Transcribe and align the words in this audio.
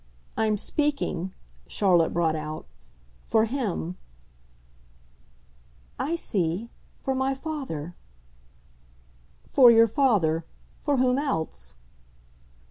I'm 0.35 0.57
speaking," 0.57 1.31
Charlotte 1.67 2.11
brought 2.11 2.35
out, 2.35 2.65
"for 3.23 3.45
HIM." 3.45 3.97
"I 5.99 6.15
see. 6.15 6.71
For 7.01 7.13
my 7.13 7.35
father." 7.35 7.93
"For 9.47 9.69
your 9.69 9.87
father. 9.87 10.43
For 10.79 10.97
whom 10.97 11.19
else?" 11.19 11.75